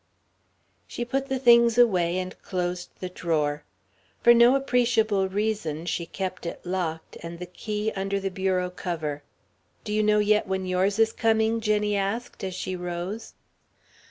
She 0.87 1.05
put 1.05 1.27
the 1.27 1.37
things 1.37 1.77
away, 1.77 2.17
and 2.17 2.35
closed 2.41 2.89
the 2.99 3.07
drawer. 3.09 3.65
For 4.23 4.33
no 4.33 4.55
appreciable 4.55 5.29
reason, 5.29 5.85
she 5.85 6.07
kept 6.07 6.47
it 6.47 6.59
locked, 6.65 7.17
and 7.21 7.37
the 7.37 7.45
key 7.45 7.91
under 7.95 8.19
the 8.19 8.31
bureau 8.31 8.71
cover. 8.71 9.21
"Do 9.83 9.93
you 9.93 10.01
know 10.01 10.17
yet 10.17 10.47
when 10.47 10.65
yours 10.65 10.97
is 10.97 11.13
coming?" 11.13 11.61
Jenny 11.61 11.95
asked, 11.95 12.43
as 12.43 12.55
she 12.55 12.75
rose. 12.75 13.35